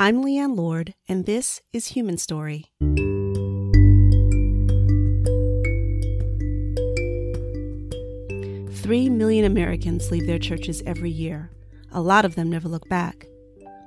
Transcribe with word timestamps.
I'm 0.00 0.22
Leanne 0.22 0.56
Lord, 0.56 0.94
and 1.08 1.26
this 1.26 1.60
is 1.72 1.88
Human 1.88 2.18
Story. 2.18 2.66
Three 8.80 9.08
million 9.10 9.44
Americans 9.44 10.12
leave 10.12 10.28
their 10.28 10.38
churches 10.38 10.84
every 10.86 11.10
year. 11.10 11.50
A 11.90 12.00
lot 12.00 12.24
of 12.24 12.36
them 12.36 12.48
never 12.48 12.68
look 12.68 12.88
back, 12.88 13.26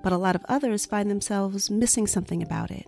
but 0.04 0.12
a 0.12 0.18
lot 0.18 0.36
of 0.36 0.44
others 0.50 0.86
find 0.86 1.10
themselves 1.10 1.72
missing 1.72 2.08
something 2.08 2.44
about 2.44 2.72
it. 2.72 2.88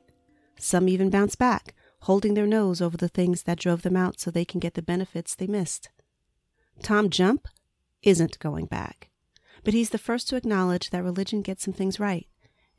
Some 0.59 0.89
even 0.89 1.09
bounce 1.09 1.37
back, 1.37 1.73
holding 2.01 2.33
their 2.33 2.45
nose 2.45 2.81
over 2.81 2.97
the 2.97 3.07
things 3.07 3.43
that 3.43 3.57
drove 3.57 3.83
them 3.83 3.95
out 3.95 4.19
so 4.19 4.31
they 4.31 4.43
can 4.43 4.59
get 4.59 4.73
the 4.73 4.81
benefits 4.81 5.33
they 5.33 5.47
missed. 5.47 5.87
Tom 6.81 7.09
Jump 7.09 7.47
isn't 8.01 8.37
going 8.39 8.65
back, 8.65 9.11
but 9.63 9.73
he's 9.73 9.91
the 9.91 9.97
first 9.97 10.27
to 10.27 10.35
acknowledge 10.35 10.89
that 10.89 11.05
religion 11.05 11.41
gets 11.41 11.63
some 11.63 11.73
things 11.73 12.01
right, 12.01 12.27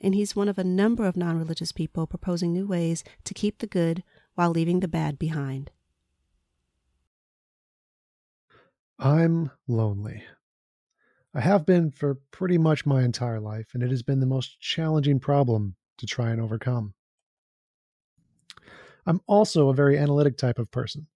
and 0.05 0.15
he's 0.15 0.37
one 0.37 0.49
of 0.49 0.59
a 0.59 0.65
number 0.65 1.07
of 1.07 1.17
non 1.17 1.39
religious 1.39 1.73
people 1.73 2.07
proposing 2.07 2.53
new 2.53 2.67
ways 2.67 3.03
to 3.25 3.33
keep 3.33 3.59
the 3.59 3.67
good 3.67 4.05
while 4.35 4.51
leaving 4.51 4.81
the 4.81 4.89
bad 4.89 5.19
behind. 5.19 5.71
I'm 8.99 9.51
lonely. 9.67 10.23
I 11.33 11.41
have 11.41 11.67
been 11.67 11.91
for 11.91 12.17
pretty 12.31 12.59
much 12.59 12.87
my 12.87 13.03
entire 13.03 13.41
life, 13.41 13.71
and 13.75 13.83
it 13.83 13.91
has 13.91 14.03
been 14.03 14.21
the 14.21 14.27
most 14.27 14.61
challenging 14.61 15.19
problem 15.19 15.75
to 15.99 16.07
try 16.07 16.31
and 16.31 16.41
overcome. 16.41 16.95
I'm 19.07 19.21
also 19.27 19.69
a 19.69 19.75
very 19.75 19.99
analytic 19.99 20.37
type 20.37 20.59
of 20.59 20.71
person. 20.71 21.07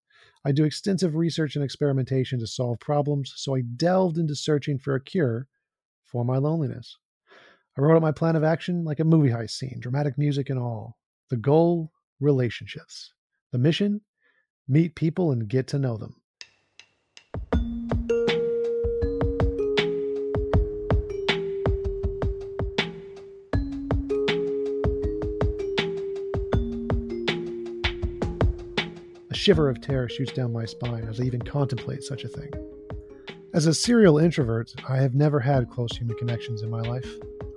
I 0.45 0.53
do 0.53 0.65
extensive 0.65 1.15
research 1.15 1.57
and 1.57 1.65
experimentation 1.65 2.39
to 2.41 2.47
solve 2.47 2.81
problems, 2.81 3.33
so 3.37 3.55
I 3.55 3.61
delved 3.61 4.17
into 4.17 4.35
searching 4.35 4.79
for 4.79 4.95
a 4.95 5.01
cure 5.01 5.47
for 6.05 6.25
my 6.25 6.39
loneliness. 6.39 6.97
I 7.79 7.81
wrote 7.81 7.95
out 7.95 8.03
my 8.03 8.11
plan 8.11 8.35
of 8.35 8.43
action 8.43 8.83
like 8.83 8.99
a 8.99 9.05
movie 9.05 9.31
heist 9.31 9.51
scene, 9.51 9.79
dramatic 9.79 10.19
music 10.19 10.51
and 10.51 10.59
all. 10.59 10.99
The 11.31 11.37
goal 11.37 11.93
relationships. 12.19 13.13
The 13.53 13.59
mission 13.59 14.01
meet 14.67 14.97
people 14.97 15.31
and 15.31 15.47
get 15.47 15.69
to 15.69 15.79
know 15.79 15.97
them. 15.97 16.17
A 29.31 29.35
shiver 29.35 29.71
of 29.71 29.81
terror 29.81 30.09
shoots 30.09 30.33
down 30.33 30.53
my 30.53 30.65
spine 30.65 31.05
as 31.05 31.21
I 31.21 31.23
even 31.23 31.43
contemplate 31.43 32.03
such 32.03 32.25
a 32.25 32.29
thing. 32.29 32.51
As 33.55 33.67
a 33.67 33.75
serial 33.75 34.19
introvert, 34.19 34.75
I 34.89 34.97
have 34.97 35.15
never 35.15 35.39
had 35.39 35.71
close 35.71 35.97
human 35.97 36.17
connections 36.17 36.63
in 36.63 36.71
my 36.71 36.81
life. 36.81 37.09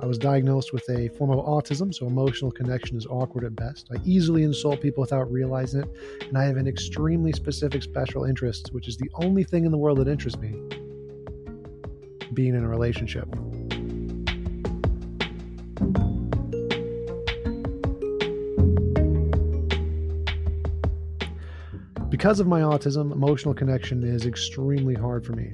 I 0.02 0.08
was 0.08 0.18
diagnosed 0.18 0.74
with 0.74 0.90
a 0.90 1.10
form 1.10 1.30
of 1.30 1.46
autism, 1.46 1.94
so 1.94 2.08
emotional 2.08 2.50
connection 2.50 2.98
is 2.98 3.06
awkward 3.06 3.44
at 3.44 3.56
best. 3.56 3.88
I 3.92 4.02
easily 4.04 4.42
insult 4.42 4.82
people 4.82 5.02
without 5.02 5.32
realizing 5.32 5.82
it, 5.82 5.90
and 6.28 6.36
I 6.36 6.46
have 6.46 6.58
an 6.58 6.68
extremely 6.68 7.32
specific 7.34 7.84
special 7.84 8.24
interest, 8.24 8.70
which 8.72 8.88
is 8.88 8.98
the 8.98 9.12
only 9.14 9.44
thing 9.44 9.64
in 9.64 9.72
the 9.72 9.78
world 9.78 10.00
that 10.00 10.08
interests 10.08 10.40
me 10.40 10.60
being 12.34 12.56
in 12.56 12.64
a 12.64 12.68
relationship. 12.68 13.30
Because 22.10 22.40
of 22.40 22.48
my 22.48 22.62
autism, 22.62 23.12
emotional 23.12 23.54
connection 23.54 24.04
is 24.04 24.26
extremely 24.26 24.96
hard 24.96 25.24
for 25.24 25.34
me, 25.34 25.54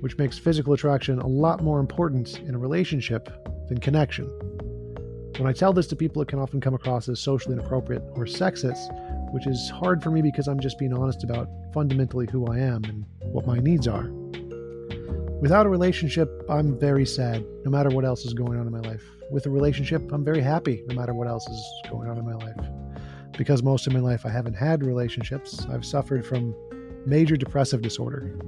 which 0.00 0.18
makes 0.18 0.36
physical 0.36 0.74
attraction 0.74 1.18
a 1.18 1.26
lot 1.26 1.62
more 1.62 1.80
important 1.80 2.40
in 2.40 2.54
a 2.54 2.58
relationship 2.58 3.43
than 3.68 3.78
connection. 3.78 4.26
When 5.38 5.48
I 5.48 5.52
tell 5.52 5.72
this 5.72 5.86
to 5.88 5.96
people, 5.96 6.22
it 6.22 6.28
can 6.28 6.38
often 6.38 6.60
come 6.60 6.74
across 6.74 7.08
as 7.08 7.20
socially 7.20 7.54
inappropriate 7.54 8.02
or 8.14 8.24
sexist, 8.24 9.32
which 9.32 9.46
is 9.46 9.70
hard 9.70 10.02
for 10.02 10.10
me 10.10 10.22
because 10.22 10.46
I'm 10.46 10.60
just 10.60 10.78
being 10.78 10.92
honest 10.92 11.24
about 11.24 11.48
fundamentally 11.72 12.28
who 12.30 12.46
I 12.46 12.58
am 12.58 12.84
and 12.84 13.04
what 13.20 13.46
my 13.46 13.58
needs 13.58 13.88
are. 13.88 14.10
Without 15.40 15.66
a 15.66 15.68
relationship, 15.68 16.30
I'm 16.48 16.78
very 16.78 17.04
sad, 17.04 17.44
no 17.64 17.70
matter 17.70 17.90
what 17.90 18.04
else 18.04 18.24
is 18.24 18.32
going 18.32 18.58
on 18.58 18.66
in 18.66 18.72
my 18.72 18.80
life. 18.80 19.02
With 19.30 19.46
a 19.46 19.50
relationship, 19.50 20.12
I'm 20.12 20.24
very 20.24 20.40
happy, 20.40 20.84
no 20.86 20.94
matter 20.94 21.12
what 21.12 21.26
else 21.26 21.46
is 21.48 21.64
going 21.90 22.08
on 22.08 22.16
in 22.16 22.24
my 22.24 22.34
life 22.34 22.64
because 23.36 23.62
most 23.62 23.86
of 23.86 23.92
my 23.92 24.00
life 24.00 24.24
I 24.24 24.30
haven't 24.30 24.54
had 24.54 24.84
relationships, 24.84 25.66
I've 25.70 25.84
suffered 25.84 26.24
from 26.24 26.54
major 27.06 27.36
depressive 27.36 27.82
disorder. 27.82 28.38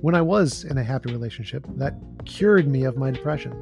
When 0.00 0.14
I 0.14 0.22
was 0.22 0.62
in 0.62 0.78
a 0.78 0.84
happy 0.84 1.10
relationship, 1.10 1.66
that 1.74 1.94
cured 2.24 2.68
me 2.68 2.84
of 2.84 2.96
my 2.96 3.10
depression. 3.10 3.52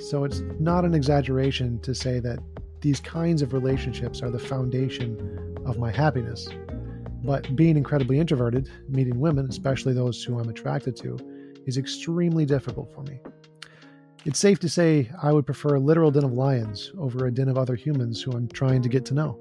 So 0.00 0.24
it's 0.24 0.40
not 0.58 0.86
an 0.86 0.94
exaggeration 0.94 1.78
to 1.80 1.94
say 1.94 2.20
that 2.20 2.38
these 2.80 3.00
kinds 3.00 3.42
of 3.42 3.52
relationships 3.52 4.22
are 4.22 4.30
the 4.30 4.38
foundation 4.38 5.58
of 5.66 5.78
my 5.78 5.90
happiness. 5.90 6.48
But 7.22 7.54
being 7.54 7.76
incredibly 7.76 8.18
introverted, 8.18 8.70
meeting 8.88 9.20
women, 9.20 9.46
especially 9.46 9.92
those 9.92 10.24
who 10.24 10.38
I'm 10.38 10.48
attracted 10.48 10.96
to, 10.96 11.18
is 11.66 11.76
extremely 11.76 12.46
difficult 12.46 12.90
for 12.94 13.02
me. 13.02 13.20
It's 14.24 14.38
safe 14.38 14.58
to 14.60 14.70
say 14.70 15.10
I 15.22 15.32
would 15.32 15.44
prefer 15.44 15.74
a 15.74 15.80
literal 15.80 16.10
den 16.10 16.24
of 16.24 16.32
lions 16.32 16.92
over 16.98 17.26
a 17.26 17.30
den 17.30 17.50
of 17.50 17.58
other 17.58 17.74
humans 17.74 18.22
who 18.22 18.32
I'm 18.32 18.48
trying 18.48 18.80
to 18.80 18.88
get 18.88 19.04
to 19.06 19.14
know. 19.14 19.38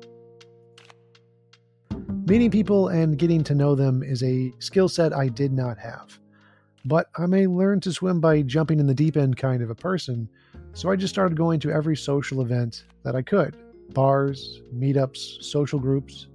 Meeting 2.26 2.52
people 2.52 2.90
and 2.90 3.18
getting 3.18 3.46
to 3.46 3.56
know 3.56 3.76
them 3.76 4.04
is 4.04 4.24
a 4.24 4.52
skill 4.60 4.90
set 4.90 5.14
I 5.14 5.30
did 5.30 5.54
not 5.54 5.78
have. 5.78 6.20
But 6.86 7.10
I 7.18 7.26
may 7.26 7.48
learn 7.48 7.80
to 7.82 7.94
swim 7.94 8.20
by 8.20 8.42
jumping 8.42 8.80
in 8.80 8.88
the 8.88 8.94
deep 8.94 9.16
end 9.16 9.38
kind 9.38 9.62
of 9.62 9.70
a 9.70 9.76
person, 9.76 10.28
so 10.74 10.92
I 10.92 10.96
just 10.96 11.14
started 11.14 11.38
going 11.38 11.60
to 11.62 11.72
every 11.72 11.96
social 11.96 12.42
event 12.42 12.84
that 13.04 13.16
I 13.16 13.22
could 13.22 13.58
bars, 13.94 14.62
meetups, 14.74 15.44
social 15.44 15.80
groups. 15.80 16.28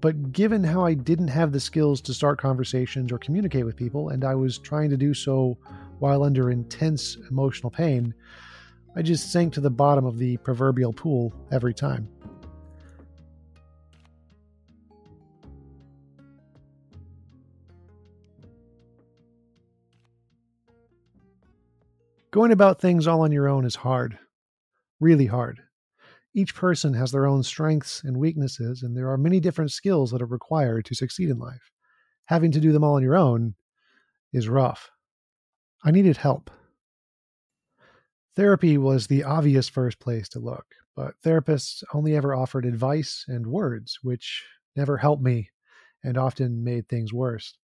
But 0.00 0.32
given 0.32 0.62
how 0.62 0.84
I 0.84 0.94
didn't 0.94 1.28
have 1.28 1.52
the 1.52 1.60
skills 1.60 2.00
to 2.02 2.14
start 2.14 2.40
conversations 2.40 3.10
or 3.10 3.18
communicate 3.18 3.64
with 3.64 3.76
people, 3.76 4.10
and 4.10 4.24
I 4.24 4.34
was 4.34 4.58
trying 4.58 4.90
to 4.90 4.96
do 4.96 5.14
so 5.14 5.56
while 5.98 6.22
under 6.22 6.50
intense 6.50 7.16
emotional 7.30 7.70
pain, 7.70 8.14
I 8.94 9.02
just 9.02 9.32
sank 9.32 9.52
to 9.54 9.60
the 9.60 9.70
bottom 9.70 10.04
of 10.04 10.18
the 10.18 10.36
proverbial 10.38 10.92
pool 10.92 11.32
every 11.50 11.74
time. 11.74 12.08
Going 22.30 22.52
about 22.52 22.78
things 22.78 23.06
all 23.06 23.22
on 23.22 23.32
your 23.32 23.48
own 23.48 23.64
is 23.64 23.76
hard, 23.76 24.18
really 25.00 25.26
hard. 25.26 25.62
Each 26.34 26.54
person 26.54 26.92
has 26.92 27.10
their 27.10 27.26
own 27.26 27.42
strengths 27.42 28.04
and 28.04 28.18
weaknesses, 28.18 28.82
and 28.82 28.94
there 28.94 29.10
are 29.10 29.16
many 29.16 29.40
different 29.40 29.72
skills 29.72 30.10
that 30.10 30.20
are 30.20 30.26
required 30.26 30.84
to 30.86 30.94
succeed 30.94 31.30
in 31.30 31.38
life. 31.38 31.70
Having 32.26 32.52
to 32.52 32.60
do 32.60 32.70
them 32.70 32.84
all 32.84 32.96
on 32.96 33.02
your 33.02 33.16
own 33.16 33.54
is 34.32 34.46
rough. 34.46 34.90
I 35.82 35.90
needed 35.90 36.18
help. 36.18 36.50
Therapy 38.36 38.76
was 38.76 39.06
the 39.06 39.24
obvious 39.24 39.70
first 39.70 39.98
place 39.98 40.28
to 40.28 40.38
look, 40.38 40.66
but 40.94 41.14
therapists 41.24 41.82
only 41.94 42.14
ever 42.14 42.34
offered 42.34 42.66
advice 42.66 43.24
and 43.26 43.46
words, 43.46 43.98
which 44.02 44.44
never 44.76 44.98
helped 44.98 45.22
me 45.22 45.48
and 46.04 46.18
often 46.18 46.62
made 46.62 46.88
things 46.88 47.12
worse. 47.12 47.56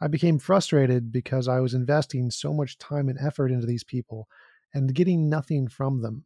I 0.00 0.08
became 0.08 0.38
frustrated 0.38 1.10
because 1.12 1.48
I 1.48 1.60
was 1.60 1.74
investing 1.74 2.30
so 2.30 2.52
much 2.52 2.78
time 2.78 3.08
and 3.08 3.18
effort 3.18 3.50
into 3.50 3.66
these 3.66 3.84
people 3.84 4.28
and 4.74 4.94
getting 4.94 5.28
nothing 5.28 5.68
from 5.68 6.02
them. 6.02 6.24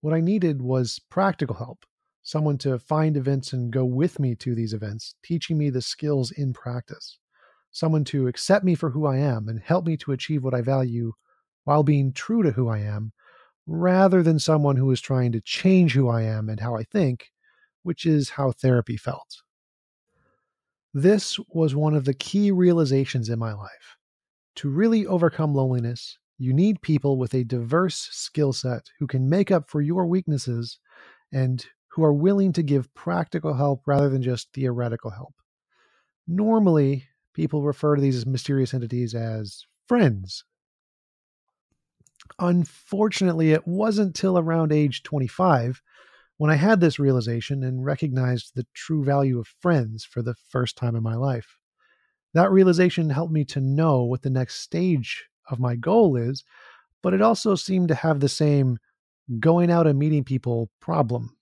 What 0.00 0.14
I 0.14 0.20
needed 0.20 0.62
was 0.62 1.00
practical 1.10 1.56
help, 1.56 1.84
someone 2.22 2.58
to 2.58 2.78
find 2.78 3.16
events 3.16 3.52
and 3.52 3.72
go 3.72 3.84
with 3.84 4.18
me 4.18 4.34
to 4.36 4.54
these 4.54 4.72
events, 4.72 5.14
teaching 5.22 5.58
me 5.58 5.70
the 5.70 5.82
skills 5.82 6.30
in 6.30 6.52
practice 6.52 7.18
someone 7.72 8.04
to 8.04 8.28
accept 8.28 8.64
me 8.64 8.74
for 8.74 8.90
who 8.90 9.06
I 9.06 9.16
am 9.16 9.48
and 9.48 9.58
help 9.58 9.86
me 9.86 9.96
to 9.98 10.12
achieve 10.12 10.44
what 10.44 10.54
I 10.54 10.60
value 10.60 11.14
while 11.64 11.82
being 11.82 12.12
true 12.12 12.42
to 12.42 12.52
who 12.52 12.68
I 12.68 12.78
am, 12.78 13.12
rather 13.66 14.22
than 14.22 14.38
someone 14.38 14.76
who 14.76 14.90
is 14.90 15.00
trying 15.00 15.32
to 15.32 15.40
change 15.40 15.94
who 15.94 16.08
I 16.08 16.22
am 16.22 16.48
and 16.48 16.60
how 16.60 16.76
I 16.76 16.84
think, 16.84 17.30
which 17.82 18.04
is 18.04 18.30
how 18.30 18.52
therapy 18.52 18.96
felt. 18.96 19.42
This 20.94 21.38
was 21.48 21.74
one 21.74 21.94
of 21.94 22.04
the 22.04 22.14
key 22.14 22.50
realizations 22.50 23.28
in 23.28 23.38
my 23.38 23.52
life. 23.52 23.96
To 24.56 24.68
really 24.68 25.06
overcome 25.06 25.54
loneliness, 25.54 26.18
you 26.38 26.52
need 26.52 26.82
people 26.82 27.16
with 27.16 27.34
a 27.34 27.44
diverse 27.44 28.08
skill 28.10 28.52
set 28.52 28.90
who 28.98 29.06
can 29.06 29.28
make 29.28 29.50
up 29.50 29.70
for 29.70 29.80
your 29.80 30.06
weaknesses 30.06 30.78
and 31.32 31.64
who 31.88 32.04
are 32.04 32.12
willing 32.12 32.52
to 32.52 32.62
give 32.62 32.92
practical 32.94 33.54
help 33.54 33.82
rather 33.86 34.08
than 34.08 34.22
just 34.22 34.52
theoretical 34.52 35.10
help. 35.10 35.34
Normally, 36.26 37.04
people 37.32 37.62
refer 37.62 37.96
to 37.96 38.02
these 38.02 38.26
mysterious 38.26 38.74
entities 38.74 39.14
as 39.14 39.64
friends. 39.86 40.44
Unfortunately, 42.38 43.52
it 43.52 43.66
wasn't 43.66 44.14
till 44.14 44.38
around 44.38 44.72
age 44.72 45.02
25 45.02 45.82
when 46.38 46.50
I 46.50 46.56
had 46.56 46.80
this 46.80 46.98
realization 46.98 47.62
and 47.62 47.84
recognized 47.84 48.52
the 48.54 48.66
true 48.74 49.04
value 49.04 49.38
of 49.38 49.46
friends 49.60 50.04
for 50.04 50.22
the 50.22 50.34
first 50.48 50.76
time 50.76 50.96
in 50.96 51.02
my 51.02 51.14
life. 51.14 51.58
That 52.34 52.50
realization 52.50 53.10
helped 53.10 53.32
me 53.32 53.44
to 53.46 53.60
know 53.60 54.02
what 54.02 54.22
the 54.22 54.30
next 54.30 54.60
stage 54.60 55.26
of 55.50 55.60
my 55.60 55.76
goal 55.76 56.16
is, 56.16 56.44
but 57.02 57.14
it 57.14 57.22
also 57.22 57.54
seemed 57.54 57.88
to 57.88 57.94
have 57.94 58.20
the 58.20 58.28
same 58.28 58.78
going 59.38 59.70
out 59.70 59.86
and 59.86 59.98
meeting 59.98 60.24
people 60.24 60.70
problem. 60.80 61.36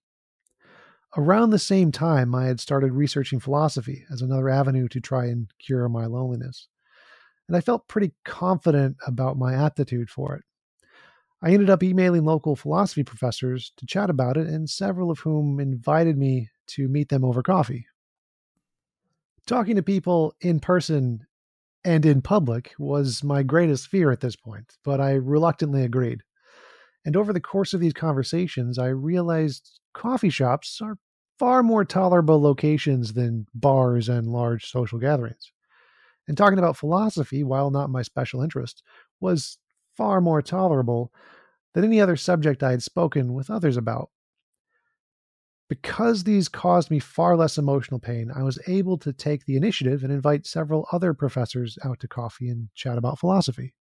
Around 1.17 1.51
the 1.51 1.59
same 1.59 1.91
time, 1.91 2.35
I 2.35 2.47
had 2.47 2.61
started 2.61 2.93
researching 2.93 3.41
philosophy 3.41 4.05
as 4.13 4.23
another 4.23 4.49
avenue 4.49 4.87
to 4.89 5.01
try 5.01 5.27
and 5.27 5.49
cure 5.59 5.89
my 5.89 6.07
loneliness. 6.07 6.69
And 7.49 7.57
I 7.57 7.61
felt 7.61 7.89
pretty 7.89 8.13
confident 8.25 8.97
about 9.07 9.37
my 9.37 9.55
aptitude 9.55 10.09
for 10.09 10.37
it. 10.37 10.45
I 11.43 11.53
ended 11.53 11.71
up 11.71 11.83
emailing 11.83 12.25
local 12.25 12.55
philosophy 12.55 13.03
professors 13.03 13.73
to 13.79 13.87
chat 13.87 14.11
about 14.11 14.37
it, 14.37 14.47
and 14.47 14.69
several 14.69 15.11
of 15.11 15.21
whom 15.21 15.59
invited 15.59 16.19
me 16.19 16.51
to 16.69 16.89
meet 16.89 17.09
them 17.09 17.25
over 17.25 17.43
coffee. 17.43 17.87
Talking 19.47 19.77
to 19.77 19.83
people 19.83 20.35
in 20.41 20.61
person 20.61 21.27
and 21.83 22.05
in 22.05 22.21
public 22.21 22.73
was 22.79 23.25
my 23.25 23.43
greatest 23.43 23.89
fear 23.89 24.11
at 24.11 24.21
this 24.21 24.37
point, 24.37 24.77
but 24.85 25.01
I 25.01 25.13
reluctantly 25.13 25.83
agreed. 25.83 26.23
And 27.07 27.17
over 27.17 27.33
the 27.33 27.41
course 27.41 27.73
of 27.73 27.81
these 27.81 27.95
conversations, 27.95 28.79
I 28.79 28.89
realized 28.89 29.81
coffee 29.95 30.29
shops 30.29 30.81
are 30.83 30.99
far 31.39 31.63
more 31.63 31.87
tolerable 31.87 32.41
locations 32.41 33.15
than 33.15 33.47
bars 33.55 34.11
and 34.11 34.29
large 34.29 34.71
social 34.71 34.99
gatherings. 34.99 35.53
And 36.29 36.37
talking 36.37 36.59
about 36.59 36.77
philosophy, 36.77 37.43
while 37.43 37.71
not 37.71 37.89
my 37.89 38.03
special 38.03 38.43
interest, 38.43 38.83
was 39.21 39.57
far 40.01 40.23
more 40.23 40.41
tolerable 40.41 41.13
than 41.75 41.85
any 41.85 42.01
other 42.01 42.17
subject 42.17 42.63
I 42.63 42.71
had 42.71 42.83
spoken 42.83 43.35
with 43.35 43.51
others 43.51 43.77
about. 43.77 44.09
Because 45.69 46.25
these 46.25 46.49
caused 46.49 46.91
me 46.91 46.99
far 46.99 47.37
less 47.37 47.59
emotional 47.59 48.01
pain, 48.01 48.33
I 48.35 48.43
was 48.43 48.59
able 48.67 48.97
to 48.97 49.13
take 49.13 49.45
the 49.45 49.59
initiative 49.59 50.03
and 50.03 50.11
invite 50.11 50.47
several 50.47 50.87
other 50.91 51.13
professors 51.13 51.77
out 51.85 52.01
to 52.01 52.09
coffee 52.09 52.49
and 52.49 52.71
chat 52.75 52.97
about 52.97 53.19
philosophy. 53.19 53.75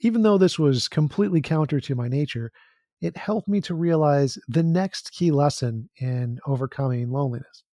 Even 0.00 0.20
though 0.20 0.36
this 0.36 0.58
was 0.58 0.88
completely 0.88 1.40
counter 1.40 1.80
to 1.80 1.94
my 1.94 2.06
nature, 2.06 2.52
it 3.00 3.16
helped 3.16 3.48
me 3.48 3.62
to 3.62 3.74
realize 3.74 4.38
the 4.46 4.62
next 4.62 5.10
key 5.12 5.30
lesson 5.30 5.88
in 5.96 6.38
overcoming 6.46 7.10
loneliness. 7.10 7.64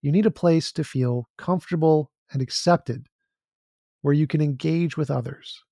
You 0.00 0.12
need 0.12 0.24
a 0.24 0.30
place 0.30 0.72
to 0.72 0.82
feel 0.82 1.28
comfortable 1.36 2.10
and 2.32 2.40
accepted 2.40 3.06
where 4.00 4.14
you 4.14 4.26
can 4.26 4.40
engage 4.40 4.96
with 4.96 5.10
others. 5.10 5.62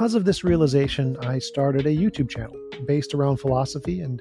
Because 0.00 0.14
of 0.14 0.24
this 0.24 0.42
realization, 0.42 1.14
I 1.18 1.38
started 1.38 1.84
a 1.84 1.94
YouTube 1.94 2.30
channel 2.30 2.56
based 2.86 3.12
around 3.12 3.36
philosophy, 3.36 4.00
and 4.00 4.18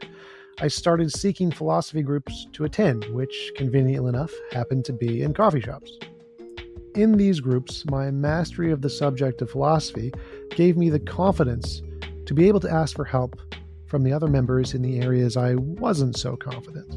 I 0.60 0.68
started 0.68 1.10
seeking 1.10 1.52
philosophy 1.52 2.02
groups 2.02 2.48
to 2.52 2.66
attend, 2.66 3.06
which, 3.14 3.54
conveniently 3.56 4.10
enough, 4.10 4.34
happened 4.52 4.84
to 4.86 4.92
be 4.92 5.22
in 5.24 5.34
coffee 5.34 5.62
shops. 5.62 5.98
In 6.96 7.14
these 7.14 7.40
groups, 7.40 7.86
my 7.86 8.12
mastery 8.12 8.74
of 8.74 8.82
the 8.82 8.90
subject 8.90 9.42
of 9.42 9.52
philosophy 9.52 10.12
gave 10.50 10.76
me 10.76 10.90
the 10.90 11.00
confidence 11.00 11.82
to 12.26 12.34
be 12.34 12.50
able 12.50 12.60
to 12.60 12.70
ask 12.70 12.98
for 12.98 13.06
help 13.06 13.40
from 13.90 14.04
the 14.04 14.14
other 14.14 14.28
members 14.28 14.76
in 14.76 14.84
the 14.84 15.00
areas 15.00 15.36
I 15.36 15.56
wasn't 15.56 16.16
so 16.16 16.38
confident. 16.38 16.88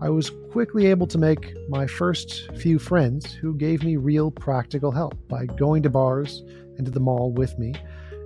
I 0.00 0.08
was 0.08 0.30
quickly 0.50 0.86
able 0.86 1.06
to 1.06 1.18
make 1.18 1.54
my 1.68 1.86
first 1.86 2.50
few 2.56 2.78
friends 2.78 3.32
who 3.32 3.54
gave 3.54 3.84
me 3.84 3.96
real 3.96 4.30
practical 4.30 4.90
help 4.90 5.14
by 5.28 5.46
going 5.46 5.82
to 5.84 5.90
bars 5.90 6.42
and 6.76 6.86
to 6.86 6.90
the 6.90 6.98
mall 6.98 7.30
with 7.30 7.56
me, 7.58 7.74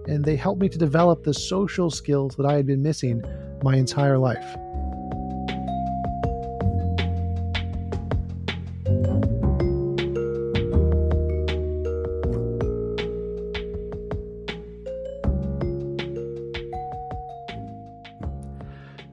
and 0.07 0.25
they 0.25 0.37
helped 0.37 0.61
me 0.61 0.69
to 0.69 0.79
develop 0.79 1.25
the 1.25 1.35
social 1.35 1.91
skills 1.91 2.37
that 2.37 2.47
I 2.47 2.55
had 2.55 2.67
been 2.67 2.83
missing 2.83 3.23
my 3.63 3.77
entire 3.77 4.17
life. 4.17 4.57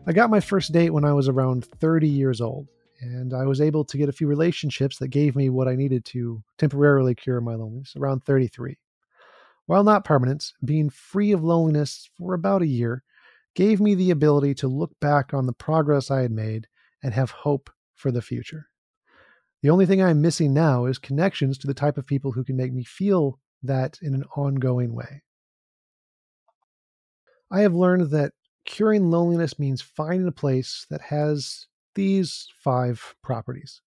I 0.05 0.11
got 0.11 0.29
my 0.29 0.41
first 0.41 0.73
date 0.73 0.89
when 0.89 1.05
I 1.05 1.13
was 1.13 1.29
around 1.29 1.65
30 1.65 2.09
years 2.09 2.41
old, 2.41 2.67
and 2.99 3.33
I 3.33 3.45
was 3.45 3.61
able 3.61 3.85
to 3.85 3.97
get 3.97 4.09
a 4.09 4.13
few 4.13 4.27
relationships 4.27 4.97
that 4.97 5.07
gave 5.07 5.33
me 5.33 5.49
what 5.49 5.69
I 5.69 5.75
needed 5.75 6.03
to 6.05 6.43
temporarily 6.57 7.15
cure 7.15 7.39
my 7.39 7.55
loneliness 7.55 7.95
around 7.95 8.25
33. 8.25 8.77
While 9.65 9.85
not 9.85 10.03
permanent, 10.03 10.51
being 10.65 10.89
free 10.89 11.31
of 11.31 11.41
loneliness 11.41 12.09
for 12.17 12.33
about 12.33 12.61
a 12.61 12.67
year 12.67 13.01
gave 13.55 13.79
me 13.79 13.95
the 13.95 14.11
ability 14.11 14.55
to 14.55 14.67
look 14.67 14.91
back 14.99 15.33
on 15.33 15.45
the 15.45 15.53
progress 15.53 16.11
I 16.11 16.21
had 16.21 16.31
made 16.31 16.67
and 17.01 17.13
have 17.13 17.31
hope 17.31 17.69
for 17.95 18.11
the 18.11 18.21
future. 18.21 18.67
The 19.61 19.69
only 19.69 19.85
thing 19.85 20.03
I'm 20.03 20.21
missing 20.21 20.53
now 20.53 20.83
is 20.83 20.97
connections 20.97 21.57
to 21.59 21.67
the 21.67 21.73
type 21.73 21.97
of 21.97 22.05
people 22.05 22.33
who 22.33 22.43
can 22.43 22.57
make 22.57 22.73
me 22.73 22.83
feel 22.83 23.39
that 23.61 23.99
in 24.01 24.13
an 24.13 24.25
ongoing 24.35 24.93
way. 24.93 25.21
I 27.49 27.61
have 27.61 27.73
learned 27.73 28.09
that 28.11 28.33
curing 28.65 29.09
loneliness 29.09 29.59
means 29.59 29.81
finding 29.81 30.27
a 30.27 30.31
place 30.31 30.85
that 30.89 31.01
has 31.01 31.67
these 31.95 32.47
five 32.59 33.15
properties. 33.21 33.81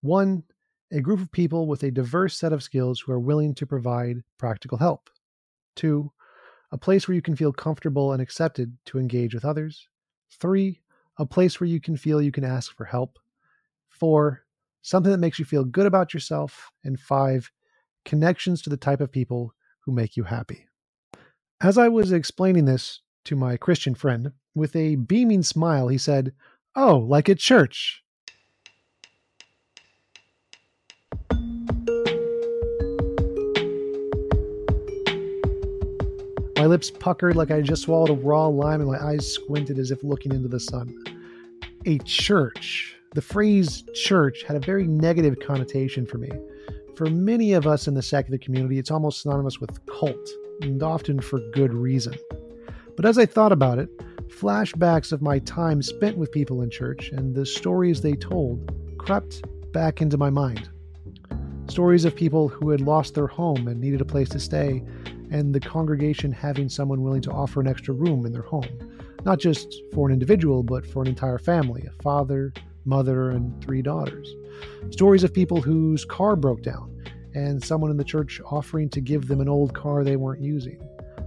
One, 0.00 0.44
a 0.92 1.00
group 1.00 1.20
of 1.20 1.32
people 1.32 1.66
with 1.66 1.82
a 1.82 1.90
diverse 1.90 2.36
set 2.36 2.52
of 2.52 2.62
skills 2.62 3.00
who 3.00 3.12
are 3.12 3.20
willing 3.20 3.54
to 3.56 3.66
provide 3.66 4.22
practical 4.38 4.78
help. 4.78 5.10
Two, 5.74 6.12
a 6.72 6.78
place 6.78 7.06
where 7.06 7.14
you 7.14 7.22
can 7.22 7.36
feel 7.36 7.52
comfortable 7.52 8.12
and 8.12 8.22
accepted 8.22 8.76
to 8.86 8.98
engage 8.98 9.34
with 9.34 9.44
others. 9.44 9.88
Three, 10.30 10.80
a 11.18 11.26
place 11.26 11.60
where 11.60 11.68
you 11.68 11.80
can 11.80 11.96
feel 11.96 12.22
you 12.22 12.32
can 12.32 12.44
ask 12.44 12.74
for 12.76 12.84
help. 12.84 13.18
Four, 13.88 14.44
something 14.82 15.10
that 15.10 15.18
makes 15.18 15.38
you 15.38 15.44
feel 15.44 15.64
good 15.64 15.86
about 15.86 16.14
yourself. 16.14 16.70
And 16.84 16.98
five, 16.98 17.50
connections 18.04 18.62
to 18.62 18.70
the 18.70 18.76
type 18.76 19.00
of 19.00 19.12
people 19.12 19.54
who 19.80 19.92
make 19.92 20.16
you 20.16 20.24
happy. 20.24 20.66
As 21.60 21.78
I 21.78 21.88
was 21.88 22.12
explaining 22.12 22.66
this 22.66 23.00
to 23.26 23.36
my 23.36 23.56
Christian 23.56 23.94
friend. 23.94 24.32
With 24.54 24.74
a 24.74 24.96
beaming 24.96 25.42
smile, 25.42 25.88
he 25.88 25.98
said, 25.98 26.32
Oh, 26.74 26.98
like 26.98 27.28
at 27.28 27.38
church. 27.38 28.02
My 36.56 36.66
lips 36.66 36.90
puckered 36.90 37.36
like 37.36 37.50
I 37.50 37.60
just 37.60 37.82
swallowed 37.82 38.10
a 38.10 38.14
raw 38.14 38.46
lime, 38.46 38.80
and 38.80 38.90
my 38.90 38.98
eyes 38.98 39.30
squinted 39.30 39.78
as 39.78 39.90
if 39.90 40.02
looking 40.02 40.32
into 40.32 40.48
the 40.48 40.60
sun. 40.60 40.92
A 41.84 41.98
church. 41.98 42.96
The 43.14 43.22
phrase 43.22 43.84
church 43.94 44.42
had 44.42 44.56
a 44.56 44.60
very 44.60 44.86
negative 44.86 45.38
connotation 45.40 46.06
for 46.06 46.18
me. 46.18 46.30
For 46.96 47.06
many 47.06 47.52
of 47.52 47.66
us 47.66 47.88
in 47.88 47.94
the 47.94 48.02
secular 48.02 48.38
community, 48.38 48.78
it's 48.78 48.90
almost 48.90 49.22
synonymous 49.22 49.60
with 49.60 49.84
cult, 49.86 50.28
and 50.62 50.82
often 50.82 51.20
for 51.20 51.40
good 51.52 51.72
reason. 51.74 52.14
But 52.96 53.04
as 53.04 53.18
I 53.18 53.26
thought 53.26 53.52
about 53.52 53.78
it, 53.78 53.90
flashbacks 54.28 55.12
of 55.12 55.20
my 55.20 55.38
time 55.40 55.82
spent 55.82 56.16
with 56.16 56.32
people 56.32 56.62
in 56.62 56.70
church 56.70 57.10
and 57.10 57.34
the 57.34 57.44
stories 57.44 58.00
they 58.00 58.14
told 58.14 58.74
crept 58.98 59.44
back 59.72 60.00
into 60.00 60.16
my 60.16 60.30
mind. 60.30 60.68
Stories 61.68 62.06
of 62.06 62.16
people 62.16 62.48
who 62.48 62.70
had 62.70 62.80
lost 62.80 63.14
their 63.14 63.26
home 63.26 63.68
and 63.68 63.80
needed 63.80 64.00
a 64.00 64.06
place 64.06 64.30
to 64.30 64.40
stay, 64.40 64.82
and 65.30 65.54
the 65.54 65.60
congregation 65.60 66.32
having 66.32 66.68
someone 66.68 67.02
willing 67.02 67.20
to 67.20 67.30
offer 67.30 67.60
an 67.60 67.66
extra 67.66 67.92
room 67.92 68.24
in 68.24 68.32
their 68.32 68.42
home, 68.42 68.64
not 69.24 69.38
just 69.38 69.74
for 69.92 70.08
an 70.08 70.12
individual, 70.12 70.62
but 70.62 70.86
for 70.86 71.02
an 71.02 71.08
entire 71.08 71.38
family 71.38 71.84
a 71.86 72.02
father, 72.02 72.52
mother, 72.86 73.30
and 73.30 73.62
three 73.62 73.82
daughters. 73.82 74.34
Stories 74.90 75.24
of 75.24 75.34
people 75.34 75.60
whose 75.60 76.04
car 76.04 76.34
broke 76.34 76.62
down, 76.62 76.96
and 77.34 77.62
someone 77.62 77.90
in 77.90 77.98
the 77.98 78.04
church 78.04 78.40
offering 78.50 78.88
to 78.88 79.00
give 79.00 79.28
them 79.28 79.42
an 79.42 79.48
old 79.48 79.74
car 79.74 80.02
they 80.02 80.16
weren't 80.16 80.40
using. 80.40 80.80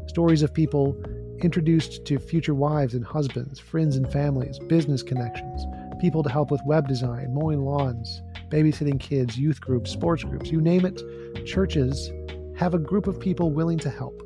Stories 0.08 0.42
of 0.42 0.54
people 0.54 1.00
introduced 1.44 2.06
to 2.06 2.20
future 2.20 2.54
wives 2.54 2.94
and 2.94 3.06
husbands, 3.06 3.60
friends 3.60 3.96
and 3.96 4.12
families, 4.12 4.60
business 4.60 5.04
connections, 5.04 5.66
people 6.00 6.24
to 6.24 6.30
help 6.30 6.52
with 6.52 6.62
web 6.66 6.88
design, 6.88 7.34
mowing 7.34 7.62
lawns, 7.62 8.22
babysitting 8.50 9.00
kids, 9.00 9.38
youth 9.38 9.62
groups, 9.62 9.92
sports 9.92 10.24
groups, 10.24 10.52
you 10.52 10.62
name 10.62 10.86
it, 10.86 11.02
churches 11.46 12.12
have 12.58 12.74
a 12.74 12.80
group 12.80 13.08
of 13.08 13.20
people 13.20 13.52
willing 13.52 13.80
to 13.80 13.90
help. 13.90 14.22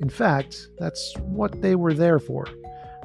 In 0.00 0.08
fact, 0.08 0.68
that's 0.78 1.14
what 1.18 1.60
they 1.60 1.74
were 1.74 1.94
there 1.94 2.18
for. 2.18 2.46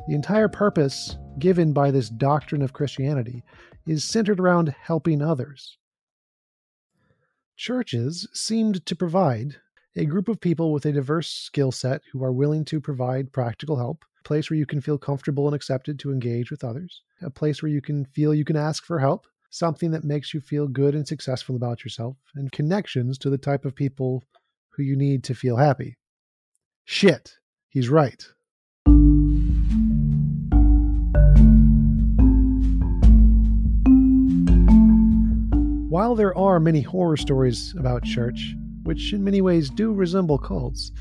The 0.08 0.16
entire 0.16 0.48
purpose 0.48 1.18
given 1.40 1.74
by 1.74 1.92
this 1.92 2.10
doctrine 2.10 2.62
of 2.62 2.74
Christianity 2.74 3.44
is 3.86 4.04
centered 4.04 4.40
around 4.40 4.74
helping 4.82 5.22
others. 5.22 5.78
Churches 7.58 8.28
seemed 8.34 8.86
to 8.86 8.96
provide 8.96 9.58
a 9.98 10.06
group 10.06 10.28
of 10.28 10.42
people 10.42 10.74
with 10.74 10.86
a 10.86 10.92
diverse 10.92 11.30
skill 11.30 11.72
set 11.72 12.02
who 12.12 12.22
are 12.22 12.34
willing 12.34 12.66
to 12.66 12.82
provide 12.82 13.32
practical 13.32 13.78
help 13.78 14.04
a 14.20 14.24
place 14.24 14.50
where 14.50 14.58
you 14.58 14.66
can 14.66 14.82
feel 14.82 14.98
comfortable 14.98 15.48
and 15.48 15.56
accepted 15.56 15.98
to 16.00 16.12
engage 16.12 16.52
with 16.52 16.64
others, 16.64 17.04
a 17.22 17.30
place 17.30 17.62
where 17.62 17.72
you 17.72 17.82
can 17.82 18.04
feel 18.06 18.34
you 18.34 18.44
can 18.44 18.58
ask 18.58 18.84
for 18.84 19.00
help, 19.00 19.26
something 19.52 19.92
that 19.92 20.04
makes 20.04 20.34
you 20.34 20.42
feel 20.42 20.68
good 20.68 20.96
and 20.96 21.08
successful 21.08 21.56
about 21.56 21.84
yourself, 21.84 22.18
and 22.36 22.52
connections 22.52 23.18
to 23.20 23.30
the 23.30 23.38
type 23.38 23.64
of 23.64 23.76
people 23.76 24.22
who 24.70 24.84
you 24.84 24.98
need 24.98 25.24
to 25.24 25.34
feel 25.34 25.56
happy. 25.56 25.96
Shit, 26.84 27.38
he's 27.70 27.88
right. 27.88 28.28
While 35.88 36.16
there 36.16 36.38
are 36.38 36.60
many 36.60 36.82
horror 36.82 37.16
stories 37.16 37.74
about 37.78 38.04
church, 38.04 38.56
which 38.86 39.14
in 39.14 39.24
many 39.24 39.42
ways 39.42 39.70
do 39.70 39.92
resemble 39.92 40.38
cults, 40.38 40.92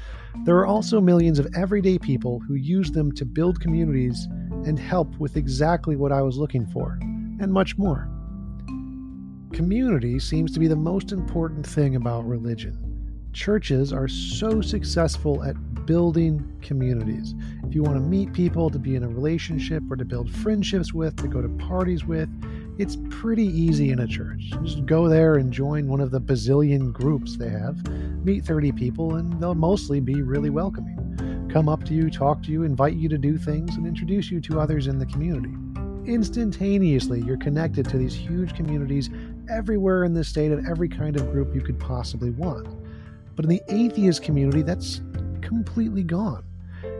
there 0.44 0.56
are 0.56 0.66
also 0.66 1.00
millions 1.00 1.38
of 1.38 1.46
everyday 1.54 1.98
people 1.98 2.40
who 2.40 2.54
use 2.54 2.90
them 2.90 3.12
to 3.12 3.24
build 3.24 3.60
communities 3.60 4.26
and 4.66 4.78
help 4.78 5.16
with 5.18 5.36
exactly 5.36 5.94
what 5.94 6.10
I 6.10 6.22
was 6.22 6.36
looking 6.36 6.66
for, 6.66 6.98
and 7.00 7.52
much 7.52 7.78
more. 7.78 8.08
Community 9.52 10.18
seems 10.18 10.50
to 10.52 10.60
be 10.60 10.66
the 10.66 10.74
most 10.74 11.12
important 11.12 11.64
thing 11.64 11.94
about 11.94 12.26
religion. 12.26 12.80
Churches 13.32 13.92
are 13.92 14.08
so 14.08 14.60
successful 14.60 15.44
at 15.44 15.54
building 15.86 16.58
communities. 16.62 17.34
If 17.64 17.74
you 17.74 17.82
want 17.82 17.96
to 17.96 18.00
meet 18.00 18.32
people, 18.32 18.70
to 18.70 18.78
be 18.78 18.96
in 18.96 19.04
a 19.04 19.08
relationship, 19.08 19.82
or 19.90 19.96
to 19.96 20.04
build 20.04 20.30
friendships 20.30 20.94
with, 20.94 21.16
to 21.16 21.28
go 21.28 21.42
to 21.42 21.48
parties 21.48 22.04
with, 22.04 22.28
it's 22.76 22.96
pretty 23.08 23.46
easy 23.46 23.90
in 23.90 24.00
a 24.00 24.06
church. 24.06 24.52
Just 24.62 24.84
go 24.84 25.08
there 25.08 25.36
and 25.36 25.52
join 25.52 25.86
one 25.86 26.00
of 26.00 26.10
the 26.10 26.20
bazillion 26.20 26.92
groups 26.92 27.36
they 27.36 27.48
have, 27.48 27.86
meet 28.24 28.44
30 28.44 28.72
people, 28.72 29.14
and 29.14 29.40
they'll 29.40 29.54
mostly 29.54 30.00
be 30.00 30.22
really 30.22 30.50
welcoming. 30.50 31.48
Come 31.52 31.68
up 31.68 31.84
to 31.84 31.94
you, 31.94 32.10
talk 32.10 32.42
to 32.42 32.50
you, 32.50 32.64
invite 32.64 32.94
you 32.94 33.08
to 33.08 33.18
do 33.18 33.38
things, 33.38 33.76
and 33.76 33.86
introduce 33.86 34.30
you 34.30 34.40
to 34.40 34.58
others 34.58 34.88
in 34.88 34.98
the 34.98 35.06
community. 35.06 35.54
Instantaneously, 36.10 37.20
you're 37.20 37.36
connected 37.36 37.88
to 37.88 37.96
these 37.96 38.14
huge 38.14 38.54
communities 38.54 39.08
everywhere 39.48 40.02
in 40.02 40.12
the 40.12 40.24
state 40.24 40.50
of 40.50 40.66
every 40.66 40.88
kind 40.88 41.14
of 41.16 41.30
group 41.30 41.54
you 41.54 41.60
could 41.60 41.78
possibly 41.78 42.30
want. 42.30 42.66
But 43.36 43.44
in 43.44 43.50
the 43.50 43.62
atheist 43.68 44.22
community, 44.22 44.62
that's 44.62 45.00
completely 45.42 46.02
gone. 46.02 46.44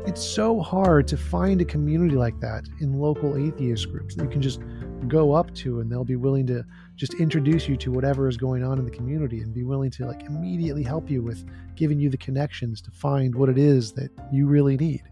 It's 0.06 0.22
so 0.22 0.60
hard 0.60 1.08
to 1.08 1.16
find 1.16 1.60
a 1.60 1.64
community 1.64 2.14
like 2.14 2.38
that 2.40 2.64
in 2.80 3.00
local 3.00 3.36
atheist 3.36 3.90
groups 3.90 4.14
that 4.14 4.24
you 4.24 4.30
can 4.30 4.42
just 4.42 4.60
go 5.08 5.32
up 5.32 5.54
to 5.54 5.80
and 5.80 5.90
they'll 5.90 6.04
be 6.04 6.16
willing 6.16 6.46
to 6.46 6.64
just 6.96 7.14
introduce 7.14 7.68
you 7.68 7.76
to 7.76 7.90
whatever 7.90 8.28
is 8.28 8.37
going 8.37 8.64
on 8.64 8.78
in 8.78 8.84
the 8.84 8.90
community 8.90 9.40
and 9.40 9.54
be 9.54 9.64
willing 9.64 9.90
to 9.90 10.06
like 10.06 10.23
immediately 10.23 10.82
help 10.82 11.11
you 11.11 11.23
with 11.23 11.44
giving 11.76 11.99
you 11.99 12.08
the 12.08 12.16
connections 12.16 12.80
to 12.82 12.90
find 12.90 13.34
what 13.34 13.49
it 13.49 13.58
is 13.58 13.92
that 13.92 14.11
you 14.32 14.46
really 14.46 14.76
need. 14.76 15.02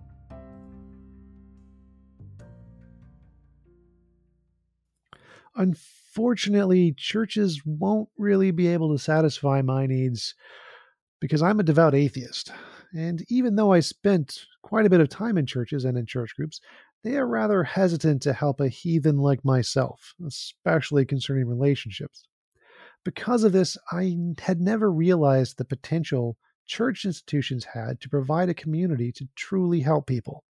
Unfortunately, 5.54 6.92
churches 6.96 7.62
won't 7.64 8.08
really 8.16 8.50
be 8.50 8.68
able 8.68 8.92
to 8.92 9.02
satisfy 9.02 9.60
my 9.62 9.86
needs 9.86 10.34
because 11.20 11.42
I'm 11.42 11.60
a 11.60 11.62
devout 11.62 11.94
atheist. 11.94 12.52
And 12.94 13.24
even 13.28 13.56
though 13.56 13.72
I 13.72 13.80
spent 13.80 14.44
quite 14.62 14.86
a 14.86 14.90
bit 14.90 15.00
of 15.00 15.08
time 15.08 15.38
in 15.38 15.46
churches 15.46 15.84
and 15.84 15.96
in 15.96 16.06
church 16.06 16.36
groups, 16.36 16.60
they 17.02 17.16
are 17.16 17.26
rather 17.26 17.64
hesitant 17.64 18.22
to 18.22 18.32
help 18.32 18.60
a 18.60 18.68
heathen 18.68 19.16
like 19.16 19.44
myself, 19.44 20.14
especially 20.24 21.04
concerning 21.04 21.46
relationships. 21.46 22.24
Because 23.04 23.44
of 23.44 23.52
this, 23.52 23.76
I 23.90 24.16
had 24.40 24.60
never 24.60 24.92
realized 24.92 25.58
the 25.58 25.64
potential 25.64 26.36
church 26.66 27.04
institutions 27.04 27.64
had 27.64 28.00
to 28.00 28.08
provide 28.08 28.48
a 28.48 28.54
community 28.54 29.10
to 29.12 29.28
truly 29.34 29.80
help 29.80 30.06
people. 30.06 30.44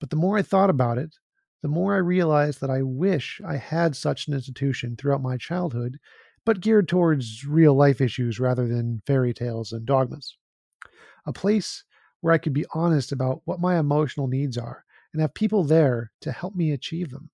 But 0.00 0.10
the 0.10 0.16
more 0.16 0.36
I 0.36 0.42
thought 0.42 0.70
about 0.70 0.98
it, 0.98 1.14
the 1.62 1.68
more 1.68 1.94
I 1.94 1.98
realized 1.98 2.60
that 2.60 2.70
I 2.70 2.82
wish 2.82 3.40
I 3.46 3.56
had 3.56 3.96
such 3.96 4.28
an 4.28 4.34
institution 4.34 4.96
throughout 4.96 5.22
my 5.22 5.38
childhood, 5.38 5.98
but 6.44 6.60
geared 6.60 6.88
towards 6.88 7.46
real 7.46 7.74
life 7.74 8.02
issues 8.02 8.38
rather 8.38 8.68
than 8.68 9.02
fairy 9.06 9.32
tales 9.32 9.72
and 9.72 9.86
dogmas. 9.86 10.36
A 11.26 11.32
place 11.32 11.84
where 12.20 12.32
I 12.32 12.38
could 12.38 12.52
be 12.52 12.66
honest 12.74 13.12
about 13.12 13.42
what 13.44 13.60
my 13.60 13.78
emotional 13.78 14.26
needs 14.26 14.56
are 14.56 14.84
and 15.12 15.20
have 15.20 15.34
people 15.34 15.64
there 15.64 16.10
to 16.20 16.32
help 16.32 16.54
me 16.54 16.72
achieve 16.72 17.10
them. 17.10 17.30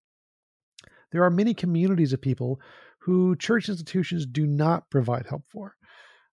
There 1.12 1.24
are 1.24 1.30
many 1.30 1.54
communities 1.54 2.12
of 2.12 2.20
people 2.20 2.60
who 2.98 3.34
church 3.36 3.68
institutions 3.68 4.26
do 4.26 4.46
not 4.46 4.88
provide 4.90 5.26
help 5.26 5.44
for. 5.48 5.76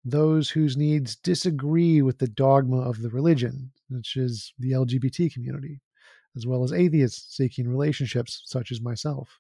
Those 0.06 0.50
whose 0.50 0.78
needs 0.78 1.16
disagree 1.16 2.02
with 2.02 2.18
the 2.18 2.28
dogma 2.28 2.82
of 2.82 3.02
the 3.02 3.10
religion, 3.10 3.72
which 3.90 4.18
is 4.18 4.54
the 4.60 4.72
LGBT 4.72 5.32
community, 5.34 5.82
as 6.36 6.48
well 6.48 6.64
as 6.64 6.74
atheists 6.74 7.36
seeking 7.36 7.70
relationships, 7.70 8.42
such 8.46 8.72
as 8.72 8.82
myself. 8.82 9.40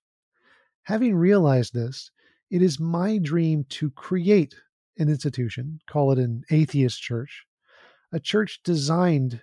Having 0.84 1.16
realized 1.16 1.74
this, 1.74 2.12
it 2.52 2.62
is 2.62 2.80
my 2.80 3.18
dream 3.18 3.66
to 3.70 3.90
create 3.92 4.56
an 4.98 5.10
institution, 5.10 5.80
call 5.88 6.12
it 6.12 6.20
an 6.20 6.44
atheist 6.52 7.02
church, 7.02 7.46
a 8.14 8.20
church 8.20 8.62
designed 8.64 9.42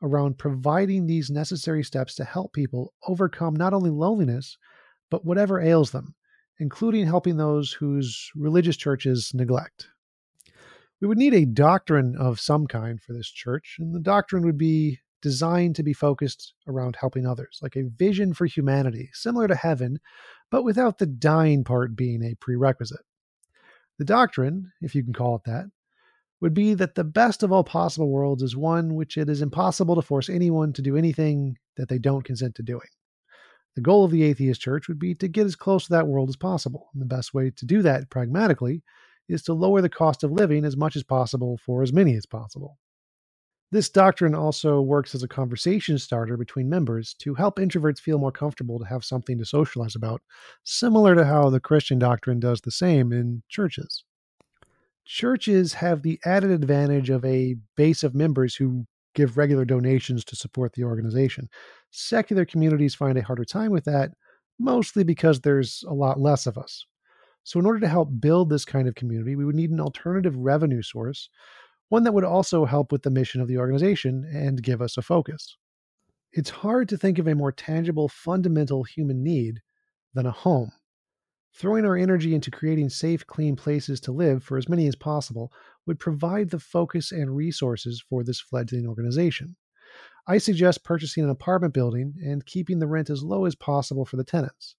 around 0.00 0.38
providing 0.38 1.06
these 1.06 1.30
necessary 1.30 1.84
steps 1.84 2.14
to 2.14 2.24
help 2.24 2.52
people 2.52 2.94
overcome 3.06 3.54
not 3.54 3.74
only 3.74 3.90
loneliness, 3.90 4.56
but 5.10 5.24
whatever 5.24 5.60
ails 5.60 5.90
them, 5.90 6.14
including 6.58 7.04
helping 7.04 7.36
those 7.36 7.72
whose 7.72 8.30
religious 8.34 8.76
churches 8.76 9.32
neglect. 9.34 9.88
We 11.00 11.08
would 11.08 11.18
need 11.18 11.34
a 11.34 11.44
doctrine 11.44 12.16
of 12.16 12.40
some 12.40 12.66
kind 12.66 13.00
for 13.02 13.12
this 13.12 13.28
church, 13.28 13.76
and 13.80 13.92
the 13.92 14.00
doctrine 14.00 14.44
would 14.44 14.58
be 14.58 15.00
designed 15.20 15.76
to 15.76 15.82
be 15.82 15.92
focused 15.92 16.54
around 16.66 16.96
helping 16.96 17.26
others, 17.26 17.58
like 17.62 17.76
a 17.76 17.88
vision 17.96 18.34
for 18.34 18.46
humanity, 18.46 19.10
similar 19.12 19.48
to 19.48 19.54
heaven, 19.54 19.98
but 20.50 20.64
without 20.64 20.98
the 20.98 21.06
dying 21.06 21.64
part 21.64 21.96
being 21.96 22.22
a 22.22 22.36
prerequisite. 22.36 23.04
The 23.98 24.04
doctrine, 24.04 24.72
if 24.80 24.94
you 24.94 25.02
can 25.02 25.12
call 25.12 25.36
it 25.36 25.42
that, 25.44 25.66
would 26.42 26.52
be 26.52 26.74
that 26.74 26.96
the 26.96 27.04
best 27.04 27.44
of 27.44 27.52
all 27.52 27.62
possible 27.62 28.10
worlds 28.10 28.42
is 28.42 28.56
one 28.56 28.96
which 28.96 29.16
it 29.16 29.30
is 29.30 29.40
impossible 29.40 29.94
to 29.94 30.02
force 30.02 30.28
anyone 30.28 30.72
to 30.72 30.82
do 30.82 30.96
anything 30.96 31.56
that 31.76 31.88
they 31.88 31.98
don't 31.98 32.24
consent 32.24 32.56
to 32.56 32.64
doing. 32.64 32.88
The 33.76 33.80
goal 33.80 34.04
of 34.04 34.10
the 34.10 34.24
atheist 34.24 34.60
church 34.60 34.88
would 34.88 34.98
be 34.98 35.14
to 35.14 35.28
get 35.28 35.46
as 35.46 35.54
close 35.54 35.84
to 35.84 35.92
that 35.92 36.08
world 36.08 36.28
as 36.28 36.36
possible. 36.36 36.88
And 36.92 37.00
the 37.00 37.06
best 37.06 37.32
way 37.32 37.52
to 37.56 37.64
do 37.64 37.80
that 37.82 38.10
pragmatically 38.10 38.82
is 39.28 39.42
to 39.44 39.54
lower 39.54 39.80
the 39.80 39.88
cost 39.88 40.24
of 40.24 40.32
living 40.32 40.64
as 40.64 40.76
much 40.76 40.96
as 40.96 41.04
possible 41.04 41.58
for 41.64 41.80
as 41.80 41.92
many 41.92 42.16
as 42.16 42.26
possible. 42.26 42.76
This 43.70 43.88
doctrine 43.88 44.34
also 44.34 44.80
works 44.80 45.14
as 45.14 45.22
a 45.22 45.28
conversation 45.28 45.96
starter 45.96 46.36
between 46.36 46.68
members 46.68 47.14
to 47.20 47.34
help 47.34 47.56
introverts 47.56 48.00
feel 48.00 48.18
more 48.18 48.32
comfortable 48.32 48.80
to 48.80 48.84
have 48.86 49.04
something 49.04 49.38
to 49.38 49.44
socialize 49.44 49.94
about, 49.94 50.20
similar 50.64 51.14
to 51.14 51.24
how 51.24 51.50
the 51.50 51.60
Christian 51.60 52.00
doctrine 52.00 52.40
does 52.40 52.60
the 52.60 52.72
same 52.72 53.12
in 53.12 53.44
churches 53.48 54.04
churches 55.04 55.74
have 55.74 56.02
the 56.02 56.18
added 56.24 56.50
advantage 56.50 57.10
of 57.10 57.24
a 57.24 57.56
base 57.76 58.02
of 58.02 58.14
members 58.14 58.54
who 58.54 58.86
give 59.14 59.36
regular 59.36 59.64
donations 59.64 60.24
to 60.24 60.36
support 60.36 60.72
the 60.72 60.84
organization. 60.84 61.48
Secular 61.90 62.44
communities 62.44 62.94
find 62.94 63.18
a 63.18 63.22
harder 63.22 63.44
time 63.44 63.70
with 63.70 63.84
that, 63.84 64.12
mostly 64.58 65.04
because 65.04 65.40
there's 65.40 65.84
a 65.88 65.94
lot 65.94 66.20
less 66.20 66.46
of 66.46 66.56
us. 66.56 66.86
So, 67.44 67.58
in 67.58 67.66
order 67.66 67.80
to 67.80 67.88
help 67.88 68.08
build 68.20 68.50
this 68.50 68.64
kind 68.64 68.86
of 68.86 68.94
community, 68.94 69.34
we 69.36 69.44
would 69.44 69.56
need 69.56 69.70
an 69.70 69.80
alternative 69.80 70.36
revenue 70.36 70.82
source, 70.82 71.28
one 71.88 72.04
that 72.04 72.14
would 72.14 72.24
also 72.24 72.64
help 72.64 72.92
with 72.92 73.02
the 73.02 73.10
mission 73.10 73.40
of 73.40 73.48
the 73.48 73.58
organization 73.58 74.24
and 74.32 74.62
give 74.62 74.80
us 74.80 74.96
a 74.96 75.02
focus. 75.02 75.56
It's 76.32 76.50
hard 76.50 76.88
to 76.88 76.96
think 76.96 77.18
of 77.18 77.26
a 77.26 77.34
more 77.34 77.52
tangible, 77.52 78.08
fundamental 78.08 78.84
human 78.84 79.22
need 79.22 79.60
than 80.14 80.24
a 80.24 80.30
home. 80.30 80.70
Throwing 81.54 81.84
our 81.84 81.96
energy 81.96 82.34
into 82.34 82.50
creating 82.50 82.88
safe, 82.88 83.26
clean 83.26 83.56
places 83.56 84.00
to 84.00 84.12
live 84.12 84.42
for 84.42 84.56
as 84.56 84.68
many 84.68 84.86
as 84.86 84.96
possible 84.96 85.52
would 85.86 85.98
provide 85.98 86.50
the 86.50 86.58
focus 86.58 87.12
and 87.12 87.36
resources 87.36 88.02
for 88.08 88.24
this 88.24 88.40
fledgling 88.40 88.86
organization. 88.86 89.56
I 90.26 90.38
suggest 90.38 90.84
purchasing 90.84 91.24
an 91.24 91.30
apartment 91.30 91.74
building 91.74 92.14
and 92.24 92.46
keeping 92.46 92.78
the 92.78 92.86
rent 92.86 93.10
as 93.10 93.22
low 93.22 93.44
as 93.44 93.54
possible 93.54 94.04
for 94.04 94.16
the 94.16 94.24
tenants. 94.24 94.76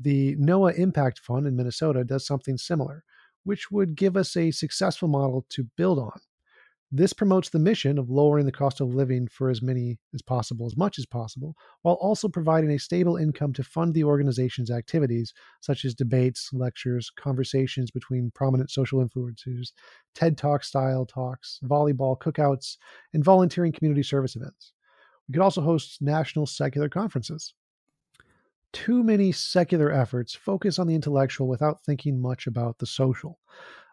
The 0.00 0.34
NOAH 0.36 0.78
Impact 0.78 1.20
Fund 1.20 1.46
in 1.46 1.56
Minnesota 1.56 2.02
does 2.02 2.26
something 2.26 2.58
similar, 2.58 3.04
which 3.44 3.70
would 3.70 3.94
give 3.94 4.16
us 4.16 4.36
a 4.36 4.50
successful 4.50 5.08
model 5.08 5.46
to 5.50 5.68
build 5.76 5.98
on. 5.98 6.18
This 6.92 7.12
promotes 7.12 7.48
the 7.48 7.58
mission 7.58 7.98
of 7.98 8.10
lowering 8.10 8.46
the 8.46 8.52
cost 8.52 8.80
of 8.80 8.94
living 8.94 9.26
for 9.26 9.50
as 9.50 9.60
many 9.60 9.98
as 10.14 10.22
possible, 10.22 10.66
as 10.66 10.76
much 10.76 10.98
as 11.00 11.06
possible, 11.06 11.56
while 11.82 11.96
also 11.96 12.28
providing 12.28 12.70
a 12.70 12.78
stable 12.78 13.16
income 13.16 13.52
to 13.54 13.64
fund 13.64 13.92
the 13.92 14.04
organization's 14.04 14.70
activities, 14.70 15.34
such 15.60 15.84
as 15.84 15.94
debates, 15.94 16.50
lectures, 16.52 17.10
conversations 17.10 17.90
between 17.90 18.30
prominent 18.36 18.70
social 18.70 19.04
influencers, 19.04 19.72
TED 20.14 20.38
Talk 20.38 20.62
style 20.62 21.04
talks, 21.04 21.58
volleyball, 21.64 22.16
cookouts, 22.16 22.76
and 23.12 23.24
volunteering 23.24 23.72
community 23.72 24.04
service 24.04 24.36
events. 24.36 24.72
We 25.28 25.32
could 25.32 25.42
also 25.42 25.62
host 25.62 26.00
national 26.00 26.46
secular 26.46 26.88
conferences. 26.88 27.52
Too 28.72 29.02
many 29.02 29.32
secular 29.32 29.90
efforts 29.90 30.36
focus 30.36 30.78
on 30.78 30.86
the 30.86 30.94
intellectual 30.94 31.48
without 31.48 31.82
thinking 31.82 32.20
much 32.20 32.46
about 32.46 32.78
the 32.78 32.86
social. 32.86 33.40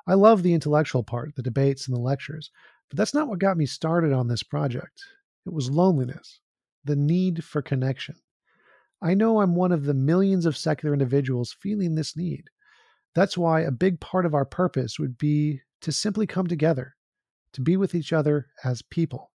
I 0.06 0.16
love 0.16 0.44
the 0.44 0.54
intellectual 0.54 1.02
part, 1.02 1.36
the 1.36 1.42
debates 1.42 1.88
and 1.88 1.96
the 1.96 2.02
lectures, 2.02 2.52
but 2.90 2.98
that's 2.98 3.14
not 3.14 3.28
what 3.28 3.40
got 3.40 3.58
me 3.58 3.66
started 3.66 4.14
on 4.14 4.28
this 4.28 4.44
project. 4.44 5.02
It 5.46 5.54
was 5.54 5.70
loneliness. 5.70 6.40
the 6.86 6.96
need 6.96 7.44
for 7.44 7.62
connection. 7.62 8.16
I 9.02 9.14
know 9.14 9.40
I'm 9.42 9.56
one 9.56 9.72
of 9.72 9.86
the 9.86 9.94
millions 9.94 10.46
of 10.46 10.58
secular 10.58 10.94
individuals 10.94 11.56
feeling 11.60 11.96
this 11.96 12.16
need. 12.16 12.46
That's 13.16 13.38
why 13.38 13.62
a 13.62 13.72
big 13.72 14.00
part 14.00 14.26
of 14.26 14.34
our 14.34 14.46
purpose 14.46 14.98
would 15.00 15.18
be 15.18 15.62
to 15.82 15.92
simply 15.92 16.26
come 16.26 16.48
together, 16.48 16.96
to 17.54 17.62
be 17.62 17.78
with 17.78 17.96
each 17.96 18.14
other 18.14 18.48
as 18.64 18.82
people. 18.82 19.32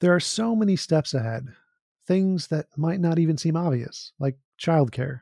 There 0.00 0.14
are 0.14 0.20
so 0.20 0.54
many 0.54 0.76
steps 0.76 1.14
ahead, 1.14 1.46
things 2.06 2.48
that 2.48 2.66
might 2.76 3.00
not 3.00 3.18
even 3.18 3.38
seem 3.38 3.56
obvious, 3.56 4.12
like 4.18 4.36
childcare. 4.60 5.20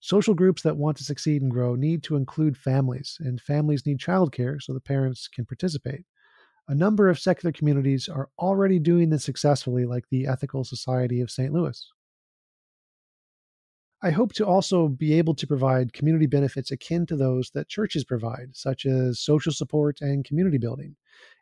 Social 0.00 0.34
groups 0.34 0.62
that 0.62 0.76
want 0.76 0.96
to 0.98 1.04
succeed 1.04 1.42
and 1.42 1.50
grow 1.50 1.74
need 1.74 2.02
to 2.04 2.16
include 2.16 2.56
families, 2.56 3.16
and 3.20 3.40
families 3.40 3.86
need 3.86 3.98
childcare 3.98 4.60
so 4.62 4.72
the 4.72 4.80
parents 4.80 5.28
can 5.28 5.44
participate. 5.44 6.04
A 6.68 6.74
number 6.74 7.08
of 7.08 7.18
secular 7.18 7.52
communities 7.52 8.08
are 8.08 8.28
already 8.38 8.78
doing 8.78 9.10
this 9.10 9.24
successfully, 9.24 9.84
like 9.84 10.04
the 10.10 10.26
Ethical 10.26 10.64
Society 10.64 11.20
of 11.20 11.30
St. 11.30 11.52
Louis. 11.52 11.92
I 14.02 14.10
hope 14.10 14.34
to 14.34 14.46
also 14.46 14.88
be 14.88 15.14
able 15.14 15.34
to 15.34 15.46
provide 15.46 15.92
community 15.92 16.26
benefits 16.26 16.70
akin 16.70 17.06
to 17.06 17.16
those 17.16 17.50
that 17.52 17.68
churches 17.68 18.04
provide, 18.04 18.54
such 18.54 18.84
as 18.84 19.20
social 19.20 19.52
support 19.52 20.00
and 20.00 20.24
community 20.24 20.58
building. 20.58 20.96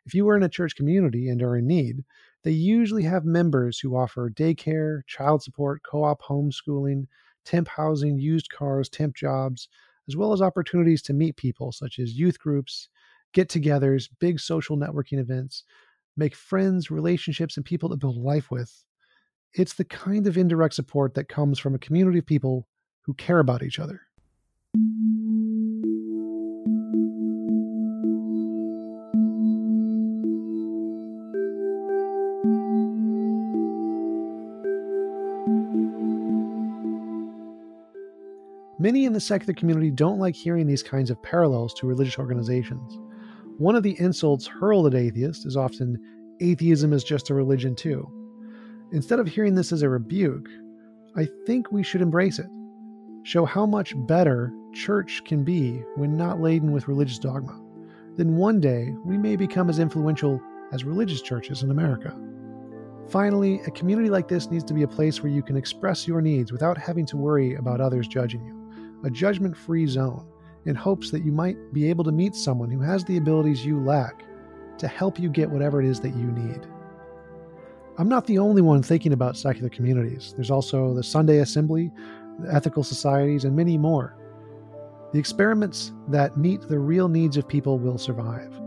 If 0.05 0.13
you 0.13 0.27
are 0.29 0.37
in 0.37 0.43
a 0.43 0.49
church 0.49 0.75
community 0.75 1.27
and 1.27 1.41
are 1.43 1.57
in 1.57 1.67
need, 1.67 2.05
they 2.43 2.51
usually 2.51 3.03
have 3.03 3.25
members 3.25 3.79
who 3.79 3.97
offer 3.97 4.29
daycare, 4.29 5.01
child 5.05 5.43
support, 5.43 5.81
co 5.83 6.05
op 6.05 6.21
homeschooling, 6.21 7.07
temp 7.45 7.67
housing, 7.67 8.19
used 8.19 8.49
cars, 8.49 8.89
temp 8.89 9.15
jobs, 9.15 9.69
as 10.07 10.15
well 10.15 10.33
as 10.33 10.41
opportunities 10.41 11.01
to 11.03 11.13
meet 11.13 11.37
people 11.37 11.71
such 11.71 11.99
as 11.99 12.17
youth 12.17 12.39
groups, 12.39 12.89
get 13.33 13.49
togethers, 13.49 14.09
big 14.19 14.39
social 14.39 14.77
networking 14.77 15.19
events, 15.19 15.63
make 16.17 16.35
friends, 16.35 16.91
relationships, 16.91 17.57
and 17.57 17.65
people 17.65 17.89
to 17.89 17.95
build 17.95 18.17
life 18.17 18.51
with. 18.51 18.83
It's 19.53 19.73
the 19.73 19.85
kind 19.85 20.27
of 20.27 20.37
indirect 20.37 20.73
support 20.73 21.13
that 21.13 21.29
comes 21.29 21.59
from 21.59 21.75
a 21.75 21.79
community 21.79 22.19
of 22.19 22.25
people 22.25 22.67
who 23.01 23.13
care 23.13 23.39
about 23.39 23.63
each 23.63 23.79
other. 23.79 24.01
Many 38.85 39.05
in 39.05 39.13
the 39.13 39.19
secular 39.19 39.55
community 39.55 39.89
don't 39.89 40.19
like 40.19 40.35
hearing 40.35 40.67
these 40.67 40.83
kinds 40.83 41.09
of 41.09 41.19
parallels 41.23 41.73
to 41.73 41.87
religious 41.87 42.19
organizations. 42.19 42.99
One 43.57 43.75
of 43.75 43.81
the 43.81 43.99
insults 43.99 44.45
hurled 44.45 44.85
at 44.85 44.93
atheists 44.93 45.43
is 45.43 45.57
often 45.57 45.97
atheism 46.39 46.93
is 46.93 47.03
just 47.03 47.31
a 47.31 47.33
religion 47.33 47.75
too. 47.75 48.07
Instead 48.91 49.19
of 49.19 49.27
hearing 49.27 49.55
this 49.55 49.71
as 49.71 49.81
a 49.81 49.89
rebuke, 49.89 50.47
I 51.15 51.27
think 51.47 51.71
we 51.71 51.81
should 51.81 52.03
embrace 52.03 52.37
it. 52.37 52.45
Show 53.23 53.43
how 53.43 53.65
much 53.65 53.95
better 54.05 54.53
church 54.71 55.23
can 55.25 55.43
be 55.43 55.81
when 55.95 56.15
not 56.15 56.39
laden 56.39 56.71
with 56.71 56.87
religious 56.87 57.17
dogma. 57.17 57.59
Then 58.17 58.35
one 58.35 58.59
day 58.59 58.93
we 59.03 59.17
may 59.17 59.35
become 59.35 59.67
as 59.67 59.79
influential 59.79 60.39
as 60.71 60.83
religious 60.83 61.23
churches 61.23 61.63
in 61.63 61.71
America. 61.71 62.15
Finally, 63.09 63.61
a 63.65 63.71
community 63.71 64.11
like 64.11 64.27
this 64.27 64.51
needs 64.51 64.63
to 64.65 64.75
be 64.75 64.83
a 64.83 64.87
place 64.87 65.23
where 65.23 65.31
you 65.31 65.41
can 65.41 65.57
express 65.57 66.07
your 66.07 66.21
needs 66.21 66.51
without 66.51 66.77
having 66.77 67.07
to 67.07 67.17
worry 67.17 67.55
about 67.55 67.81
others 67.81 68.07
judging 68.07 68.45
you. 68.45 68.54
A 69.05 69.11
judgment 69.11 69.55
free 69.55 69.85
zone 69.85 70.25
in 70.65 70.73
hopes 70.73 71.11
that 71.11 71.23
you 71.23 71.31
might 71.31 71.71
be 71.71 71.87
able 71.87 72.03
to 72.05 72.11
meet 72.11 72.33
someone 72.33 72.71
who 72.71 72.79
has 72.79 73.03
the 73.03 73.17
abilities 73.17 73.63
you 73.63 73.79
lack 73.79 74.23
to 74.79 74.87
help 74.87 75.19
you 75.19 75.29
get 75.29 75.51
whatever 75.51 75.79
it 75.79 75.87
is 75.87 75.99
that 75.99 76.15
you 76.15 76.31
need. 76.31 76.65
I'm 77.99 78.09
not 78.09 78.25
the 78.25 78.39
only 78.39 78.63
one 78.63 78.81
thinking 78.81 79.13
about 79.13 79.37
secular 79.37 79.69
communities. 79.69 80.33
There's 80.35 80.49
also 80.49 80.95
the 80.95 81.03
Sunday 81.03 81.37
Assembly, 81.37 81.91
the 82.39 82.51
ethical 82.51 82.83
societies, 82.83 83.45
and 83.45 83.55
many 83.55 83.77
more. 83.77 84.17
The 85.13 85.19
experiments 85.19 85.93
that 86.07 86.35
meet 86.35 86.61
the 86.61 86.79
real 86.79 87.07
needs 87.07 87.37
of 87.37 87.47
people 87.47 87.77
will 87.77 87.99
survive. 87.99 88.59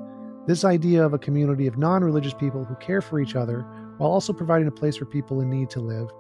This 0.46 0.64
idea 0.64 1.04
of 1.04 1.14
a 1.14 1.18
community 1.18 1.66
of 1.66 1.78
non 1.78 2.04
religious 2.04 2.32
people 2.32 2.64
who 2.64 2.76
care 2.76 3.02
for 3.02 3.18
each 3.18 3.34
other 3.34 3.62
while 3.96 4.12
also 4.12 4.32
providing 4.32 4.68
a 4.68 4.70
place 4.70 4.96
for 4.96 5.04
people 5.04 5.40
in 5.40 5.50
need 5.50 5.68
to 5.70 5.80
live, 5.80 6.10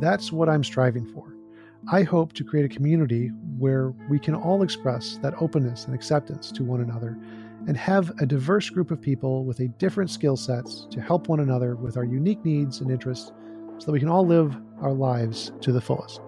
that's 0.00 0.32
what 0.32 0.48
I'm 0.48 0.64
striving 0.64 1.04
for. 1.04 1.35
I 1.88 2.02
hope 2.02 2.32
to 2.32 2.44
create 2.44 2.66
a 2.66 2.74
community 2.74 3.28
where 3.58 3.90
we 4.10 4.18
can 4.18 4.34
all 4.34 4.62
express 4.62 5.18
that 5.18 5.40
openness 5.40 5.84
and 5.84 5.94
acceptance 5.94 6.50
to 6.52 6.64
one 6.64 6.80
another 6.80 7.16
and 7.68 7.76
have 7.76 8.10
a 8.20 8.26
diverse 8.26 8.70
group 8.70 8.90
of 8.90 9.00
people 9.00 9.44
with 9.44 9.60
a 9.60 9.68
different 9.68 10.10
skill 10.10 10.36
sets 10.36 10.86
to 10.90 11.00
help 11.00 11.28
one 11.28 11.40
another 11.40 11.76
with 11.76 11.96
our 11.96 12.04
unique 12.04 12.44
needs 12.44 12.80
and 12.80 12.90
interests 12.90 13.30
so 13.78 13.86
that 13.86 13.92
we 13.92 14.00
can 14.00 14.08
all 14.08 14.26
live 14.26 14.56
our 14.80 14.92
lives 14.92 15.52
to 15.60 15.70
the 15.70 15.80
fullest. 15.80 16.20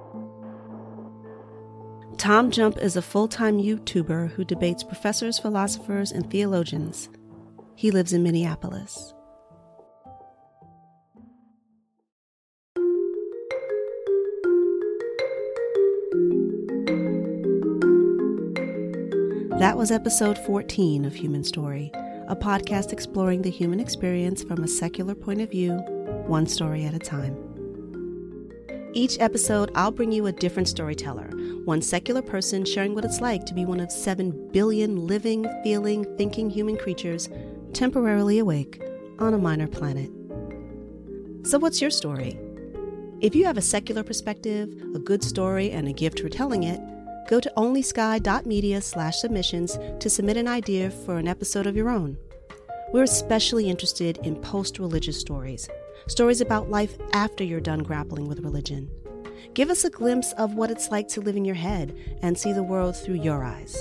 Tom 2.19 2.51
Jump 2.51 2.79
is 2.79 2.97
a 2.97 3.03
full 3.03 3.27
time 3.27 3.59
YouTuber 3.59 4.31
who 4.31 4.45
debates 4.45 4.85
professors, 4.85 5.39
philosophers, 5.39 6.13
and 6.13 6.31
theologians. 6.31 7.09
He 7.75 7.91
lives 7.91 8.13
in 8.13 8.23
Minneapolis. 8.23 9.15
That 19.59 19.77
was 19.77 19.91
episode 19.91 20.39
14 20.39 21.05
of 21.05 21.17
Human 21.17 21.43
Story, 21.43 21.91
a 22.29 22.37
podcast 22.37 22.93
exploring 22.93 23.43
the 23.43 23.51
human 23.51 23.81
experience 23.81 24.45
from 24.45 24.63
a 24.63 24.69
secular 24.69 25.17
point 25.17 25.41
of 25.41 25.51
view, 25.51 25.73
one 26.29 26.47
story 26.47 26.85
at 26.85 26.95
a 26.95 26.99
time. 27.01 27.37
Each 28.93 29.19
episode, 29.19 29.73
I'll 29.75 29.91
bring 29.91 30.13
you 30.13 30.27
a 30.27 30.33
different 30.33 30.69
storyteller, 30.69 31.29
one 31.65 31.83
secular 31.83 32.23
person 32.23 32.65
sharing 32.65 32.95
what 32.95 33.05
it's 33.05 33.21
like 33.21 33.47
to 33.47 33.53
be 33.55 33.65
one 33.65 33.81
of 33.81 33.91
7 33.91 34.51
billion 34.53 35.09
living, 35.09 35.45
feeling, 35.65 36.05
thinking 36.17 36.51
human 36.51 36.77
creatures 36.77 37.29
temporarily 37.73 38.39
awake 38.39 38.81
on 39.19 39.35
a 39.35 39.39
minor 39.39 39.67
planet. 39.67 40.09
So, 41.43 41.59
what's 41.59 41.81
your 41.81 41.91
story? 41.91 42.39
If 43.21 43.35
you 43.35 43.45
have 43.47 43.59
a 43.59 43.63
secular 43.63 44.05
perspective, 44.05 44.73
a 44.95 45.01
good 45.01 45.25
story, 45.25 45.73
and 45.73 45.89
a 45.89 45.93
gift 45.93 46.21
for 46.21 46.29
telling 46.29 46.63
it, 46.63 46.81
go 47.29 47.39
to 47.39 47.53
onlysky.media 47.57 48.81
slash 48.81 49.19
submissions 49.19 49.79
to 50.01 50.11
submit 50.11 50.37
an 50.37 50.49
idea 50.49 50.91
for 50.91 51.19
an 51.19 51.29
episode 51.29 51.67
of 51.67 51.77
your 51.77 51.91
own. 51.91 52.17
We're 52.93 53.05
especially 53.05 53.69
interested 53.69 54.19
in 54.25 54.37
post 54.37 54.79
religious 54.79 55.21
stories, 55.21 55.69
stories 56.09 56.41
about 56.41 56.71
life 56.71 56.97
after 57.13 57.45
you're 57.45 57.61
done 57.61 57.83
grappling 57.83 58.27
with 58.27 58.41
religion. 58.41 58.91
Give 59.53 59.69
us 59.71 59.85
a 59.85 59.91
glimpse 59.91 60.33
of 60.33 60.55
what 60.55 60.71
it's 60.71 60.91
like 60.91 61.07
to 61.09 61.21
live 61.21 61.37
in 61.37 61.45
your 61.45 61.55
head 61.55 61.97
and 62.23 62.37
see 62.37 62.53
the 62.53 62.63
world 62.63 62.97
through 62.97 63.17
your 63.17 63.45
eyes. 63.45 63.77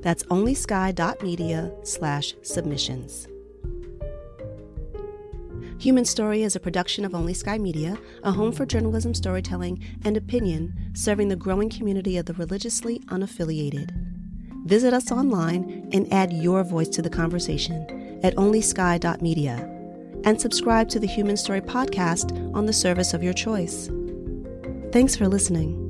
That's 0.00 0.24
onlysky.media 0.24 1.72
slash 1.82 2.34
submissions. 2.42 3.28
Human 5.78 6.04
Story 6.04 6.42
is 6.42 6.56
a 6.56 6.60
production 6.60 7.04
of 7.04 7.14
Only 7.14 7.32
Sky 7.34 7.56
Media, 7.56 7.96
a 8.24 8.32
home 8.32 8.50
for 8.50 8.66
journalism, 8.66 9.14
storytelling, 9.14 9.80
and 10.04 10.16
opinion 10.16 10.74
serving 10.92 11.28
the 11.28 11.36
growing 11.36 11.70
community 11.70 12.16
of 12.16 12.26
the 12.26 12.34
religiously 12.34 12.98
unaffiliated. 13.06 13.92
Visit 14.66 14.92
us 14.92 15.12
online 15.12 15.88
and 15.92 16.12
add 16.12 16.32
your 16.32 16.64
voice 16.64 16.88
to 16.88 17.00
the 17.00 17.08
conversation 17.08 18.20
at 18.24 18.34
onlysky.media 18.34 19.74
and 20.24 20.40
subscribe 20.40 20.88
to 20.88 20.98
the 20.98 21.06
Human 21.06 21.36
Story 21.36 21.60
podcast 21.60 22.32
on 22.56 22.66
the 22.66 22.72
service 22.72 23.14
of 23.14 23.22
your 23.22 23.32
choice. 23.32 23.88
Thanks 24.90 25.14
for 25.14 25.28
listening. 25.28 25.84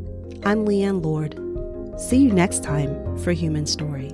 I'm 0.44 0.66
Leanne 0.66 1.02
Lord. 1.02 1.34
See 1.98 2.18
you 2.18 2.30
next 2.30 2.62
time 2.62 3.16
for 3.16 3.32
Human 3.32 3.64
Story. 3.64 4.12